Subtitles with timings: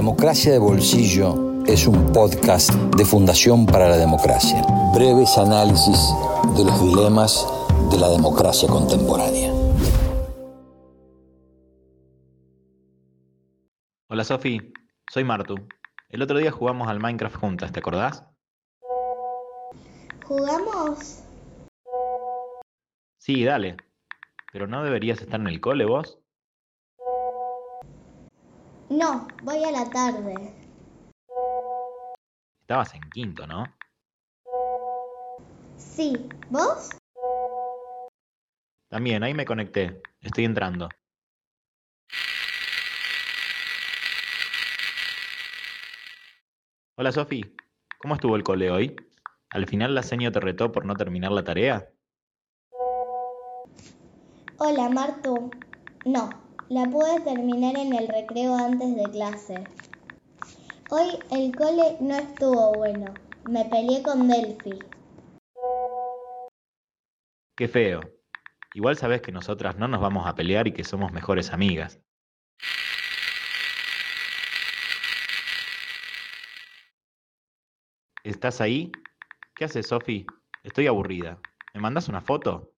[0.00, 4.64] Democracia de Bolsillo es un podcast de Fundación para la Democracia.
[4.94, 6.14] Breves análisis
[6.56, 7.46] de los dilemas
[7.90, 9.52] de la democracia contemporánea.
[14.08, 14.72] Hola Sofi,
[15.12, 15.56] soy Martu.
[16.08, 18.24] El otro día jugamos al Minecraft juntas, ¿te acordás?
[20.24, 21.24] ¿Jugamos?
[23.18, 23.76] Sí, dale.
[24.50, 26.18] ¿Pero no deberías estar en el cole vos?
[28.90, 30.34] No, voy a la tarde.
[32.62, 33.64] Estabas en quinto, ¿no?
[35.76, 36.90] Sí, ¿vos?
[38.88, 40.02] También, ahí me conecté.
[40.20, 40.88] Estoy entrando.
[46.96, 47.54] Hola Sofi,
[47.98, 48.96] ¿cómo estuvo el cole hoy?
[49.50, 51.88] ¿Al final la seño te retó por no terminar la tarea?
[54.58, 55.48] Hola, Martu.
[56.04, 56.28] No,
[56.70, 59.64] la pude terminar en el recreo antes de clase.
[60.88, 63.12] Hoy el cole no estuvo bueno.
[63.48, 64.78] Me peleé con Delphi.
[67.56, 68.00] Qué feo.
[68.74, 71.98] Igual sabes que nosotras no nos vamos a pelear y que somos mejores amigas.
[78.22, 78.92] ¿Estás ahí?
[79.56, 80.24] ¿Qué haces, Sofi?
[80.62, 81.40] Estoy aburrida.
[81.74, 82.72] ¿Me mandas una foto?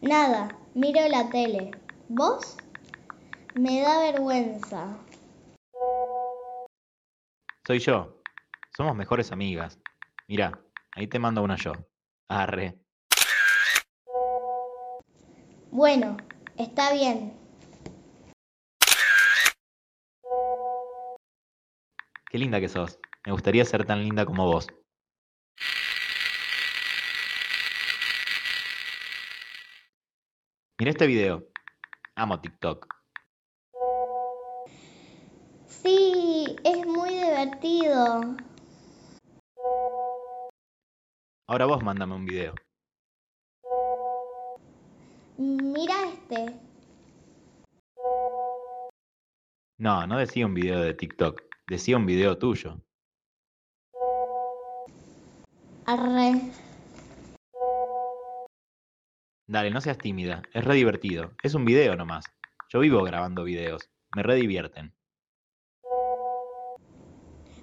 [0.00, 1.72] Nada, miro la tele.
[2.08, 2.56] ¿Vos?
[3.56, 4.96] Me da vergüenza.
[7.66, 8.22] Soy yo.
[8.76, 9.76] Somos mejores amigas.
[10.28, 10.62] Mira,
[10.94, 11.72] ahí te mando una yo.
[12.28, 12.78] Arre.
[15.72, 16.16] Bueno,
[16.56, 17.36] está bien.
[22.30, 23.00] Qué linda que sos.
[23.26, 24.68] Me gustaría ser tan linda como vos.
[30.80, 31.44] Mira este video.
[32.14, 32.86] Amo TikTok.
[35.66, 38.36] Sí, es muy divertido.
[41.48, 42.54] Ahora vos mándame un video.
[45.36, 46.60] Mira este.
[49.78, 51.42] No, no decía un video de TikTok.
[51.66, 52.80] Decía un video tuyo.
[55.86, 56.67] Arre.
[59.48, 60.42] Dale, no seas tímida.
[60.52, 61.32] Es re divertido.
[61.42, 62.26] Es un video nomás.
[62.68, 63.88] Yo vivo grabando videos.
[64.14, 64.94] Me re divierten.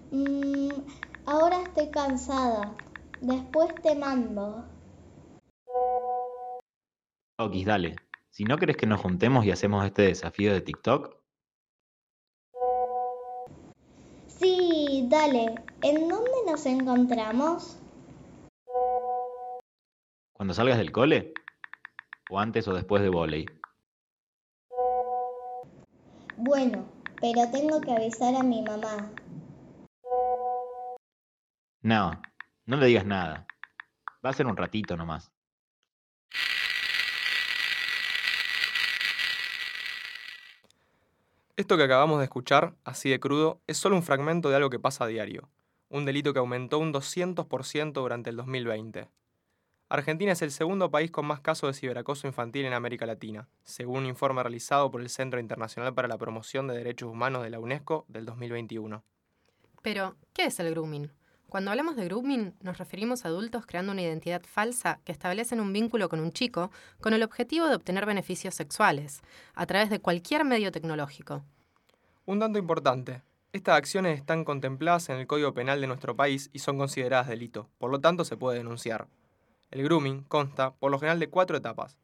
[0.09, 0.71] Mm,
[1.27, 2.75] ahora estoy cansada.
[3.21, 4.65] Después te mando.
[7.37, 7.95] Okis, dale.
[8.31, 11.15] Si no querés que nos juntemos y hacemos este desafío de TikTok,
[14.27, 15.55] Sí, dale.
[15.81, 17.79] ¿En dónde nos encontramos?
[20.33, 21.33] cuando salgas del cole,
[22.29, 23.45] o antes o después de volei.
[26.37, 26.85] Bueno,
[27.21, 29.11] pero tengo que avisar a mi mamá.
[31.81, 32.21] No,
[32.65, 33.47] no le digas nada.
[34.25, 35.31] Va a ser un ratito nomás.
[41.57, 44.79] Esto que acabamos de escuchar, así de crudo, es solo un fragmento de algo que
[44.79, 45.49] pasa a diario,
[45.87, 49.07] un delito que aumentó un 200% durante el 2020.
[49.87, 53.99] Argentina es el segundo país con más casos de ciberacoso infantil en América Latina, según
[53.99, 57.59] un informe realizado por el Centro Internacional para la Promoción de Derechos Humanos de la
[57.59, 59.03] UNESCO del 2021.
[59.83, 61.11] Pero, ¿qué es el grooming?
[61.49, 65.71] Cuando hablamos de grooming, nos referimos a adultos creando una identidad falsa que establecen un
[65.71, 69.21] vínculo con un chico con el objetivo de obtener beneficios sexuales,
[69.53, 71.45] a través de cualquier medio tecnológico.
[72.25, 73.21] Un dato importante.
[73.53, 77.69] Estas acciones están contempladas en el Código Penal de nuestro país y son consideradas delito,
[77.77, 79.07] por lo tanto se puede denunciar.
[79.71, 81.97] El grooming consta, por lo general, de cuatro etapas.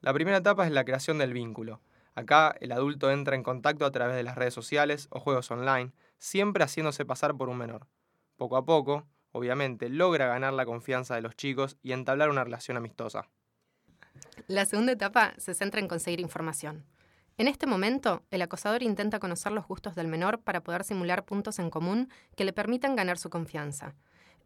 [0.00, 1.80] La primera etapa es la creación del vínculo.
[2.14, 5.92] Acá el adulto entra en contacto a través de las redes sociales o juegos online,
[6.18, 7.86] siempre haciéndose pasar por un menor.
[8.36, 12.76] Poco a poco, obviamente, logra ganar la confianza de los chicos y entablar una relación
[12.76, 13.28] amistosa.
[14.46, 16.84] La segunda etapa se centra en conseguir información.
[17.36, 21.58] En este momento, el acosador intenta conocer los gustos del menor para poder simular puntos
[21.58, 23.94] en común que le permitan ganar su confianza.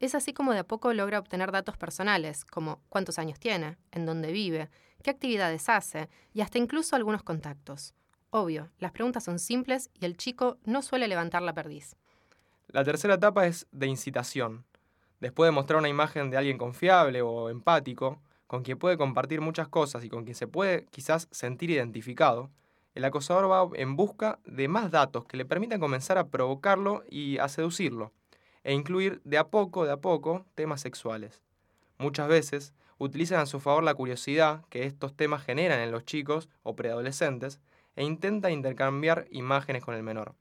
[0.00, 4.06] Es así como de a poco logra obtener datos personales, como cuántos años tiene, en
[4.06, 4.70] dónde vive,
[5.02, 7.94] qué actividades hace y hasta incluso algunos contactos.
[8.31, 11.96] Obvio, las preguntas son simples y el chico no suele levantar la perdiz.
[12.69, 14.64] La tercera etapa es de incitación.
[15.20, 19.69] Después de mostrar una imagen de alguien confiable o empático, con quien puede compartir muchas
[19.69, 22.50] cosas y con quien se puede quizás sentir identificado,
[22.94, 27.38] el acosador va en busca de más datos que le permitan comenzar a provocarlo y
[27.38, 28.12] a seducirlo,
[28.64, 31.43] e incluir de a poco, de a poco, temas sexuales.
[31.99, 36.49] Muchas veces utilizan a su favor la curiosidad que estos temas generan en los chicos
[36.62, 37.61] o preadolescentes
[37.96, 40.34] e intenta intercambiar imágenes con el menor.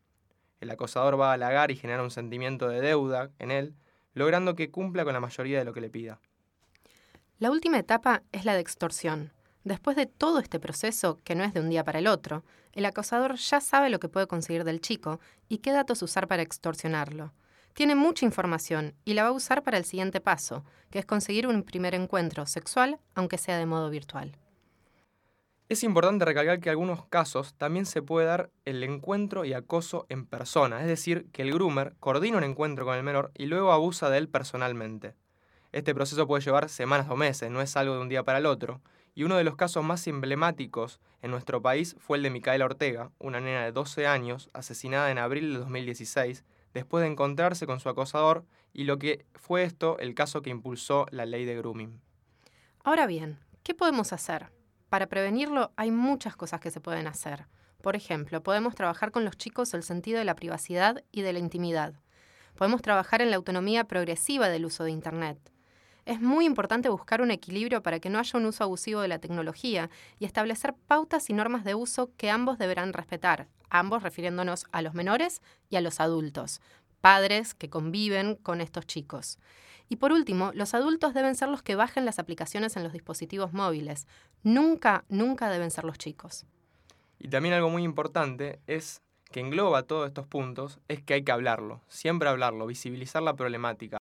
[0.61, 3.75] El acosador va a halagar y genera un sentimiento de deuda en él,
[4.13, 6.19] logrando que cumpla con la mayoría de lo que le pida.
[7.39, 9.31] La última etapa es la de extorsión.
[9.63, 12.43] Después de todo este proceso, que no es de un día para el otro,
[12.73, 15.19] el acosador ya sabe lo que puede conseguir del chico
[15.49, 17.33] y qué datos usar para extorsionarlo.
[17.73, 21.47] Tiene mucha información y la va a usar para el siguiente paso, que es conseguir
[21.47, 24.37] un primer encuentro sexual, aunque sea de modo virtual.
[25.69, 30.05] Es importante recalcar que en algunos casos también se puede dar el encuentro y acoso
[30.09, 33.71] en persona, es decir, que el groomer coordina un encuentro con el menor y luego
[33.71, 35.15] abusa de él personalmente.
[35.71, 38.45] Este proceso puede llevar semanas o meses, no es algo de un día para el
[38.45, 38.81] otro,
[39.15, 43.09] y uno de los casos más emblemáticos en nuestro país fue el de Micaela Ortega,
[43.17, 46.43] una nena de 12 años, asesinada en abril de 2016,
[46.73, 51.05] después de encontrarse con su acosador, y lo que fue esto el caso que impulsó
[51.11, 52.01] la ley de grooming.
[52.83, 54.51] Ahora bien, ¿qué podemos hacer?
[54.89, 57.47] Para prevenirlo hay muchas cosas que se pueden hacer.
[57.81, 61.39] Por ejemplo, podemos trabajar con los chicos el sentido de la privacidad y de la
[61.39, 61.93] intimidad.
[62.55, 65.37] Podemos trabajar en la autonomía progresiva del uso de Internet.
[66.05, 69.19] Es muy importante buscar un equilibrio para que no haya un uso abusivo de la
[69.19, 74.81] tecnología y establecer pautas y normas de uso que ambos deberán respetar, ambos refiriéndonos a
[74.81, 76.61] los menores y a los adultos,
[77.01, 79.39] padres que conviven con estos chicos.
[79.89, 83.51] Y por último, los adultos deben ser los que bajen las aplicaciones en los dispositivos
[83.51, 84.07] móviles.
[84.43, 86.45] Nunca, nunca deben ser los chicos.
[87.19, 91.31] Y también algo muy importante es que engloba todos estos puntos, es que hay que
[91.31, 93.97] hablarlo, siempre hablarlo, visibilizar la problemática.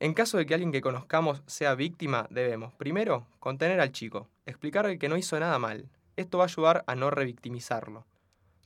[0.00, 4.98] En caso de que alguien que conozcamos sea víctima, debemos, primero, contener al chico, explicarle
[4.98, 5.88] que no hizo nada mal.
[6.18, 8.04] Esto va a ayudar a no revictimizarlo.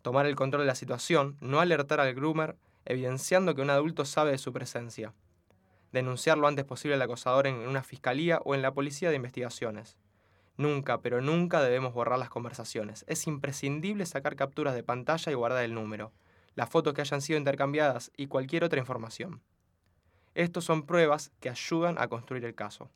[0.00, 2.56] Tomar el control de la situación, no alertar al groomer,
[2.86, 5.12] evidenciando que un adulto sabe de su presencia.
[5.92, 9.98] Denunciar lo antes posible al acosador en una fiscalía o en la policía de investigaciones.
[10.56, 13.04] Nunca, pero nunca debemos borrar las conversaciones.
[13.06, 16.10] Es imprescindible sacar capturas de pantalla y guardar el número,
[16.54, 19.42] las fotos que hayan sido intercambiadas y cualquier otra información.
[20.34, 22.88] Estos son pruebas que ayudan a construir el caso.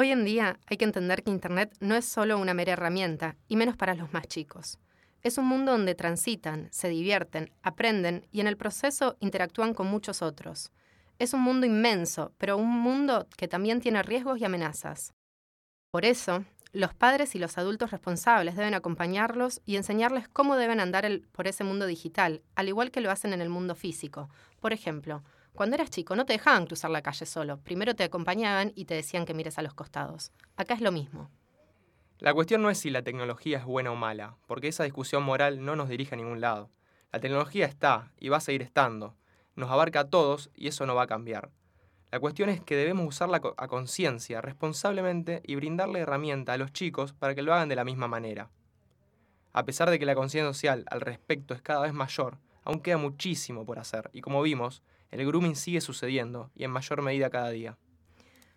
[0.00, 3.56] Hoy en día hay que entender que Internet no es solo una mera herramienta, y
[3.56, 4.78] menos para los más chicos.
[5.22, 10.22] Es un mundo donde transitan, se divierten, aprenden y en el proceso interactúan con muchos
[10.22, 10.70] otros.
[11.18, 15.14] Es un mundo inmenso, pero un mundo que también tiene riesgos y amenazas.
[15.90, 21.10] Por eso, los padres y los adultos responsables deben acompañarlos y enseñarles cómo deben andar
[21.32, 24.30] por ese mundo digital, al igual que lo hacen en el mundo físico.
[24.60, 25.24] Por ejemplo,
[25.58, 28.94] cuando eras chico no te dejaban cruzar la calle solo, primero te acompañaban y te
[28.94, 30.30] decían que mires a los costados.
[30.56, 31.32] Acá es lo mismo.
[32.20, 35.64] La cuestión no es si la tecnología es buena o mala, porque esa discusión moral
[35.64, 36.70] no nos dirige a ningún lado.
[37.10, 39.16] La tecnología está y va a seguir estando,
[39.56, 41.50] nos abarca a todos y eso no va a cambiar.
[42.12, 47.14] La cuestión es que debemos usarla a conciencia, responsablemente y brindarle herramienta a los chicos
[47.14, 48.48] para que lo hagan de la misma manera.
[49.52, 52.96] A pesar de que la conciencia social al respecto es cada vez mayor, aún queda
[52.96, 57.50] muchísimo por hacer y como vimos, el grooming sigue sucediendo y en mayor medida cada
[57.50, 57.76] día.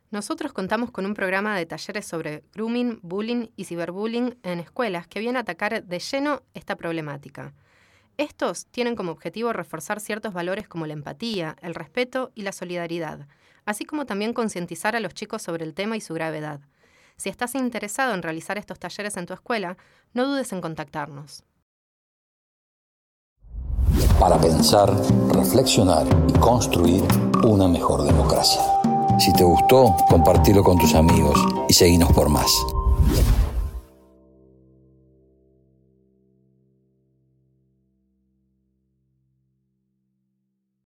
[0.10, 5.22] Nosotros contamos con un programa de talleres sobre grooming, bullying y ciberbullying en escuelas que
[5.22, 7.54] viene a atacar de lleno esta problemática.
[8.18, 13.28] Estos tienen como objetivo reforzar ciertos valores como la empatía, el respeto y la solidaridad,
[13.64, 16.60] así como también concientizar a los chicos sobre el tema y su gravedad.
[17.16, 19.78] Si estás interesado en realizar estos talleres en tu escuela,
[20.14, 21.46] no dudes en contactarnos
[24.22, 24.96] para pensar,
[25.30, 27.04] reflexionar y construir
[27.44, 28.62] una mejor democracia.
[29.18, 32.52] Si te gustó, compartilo con tus amigos y seguinos por más.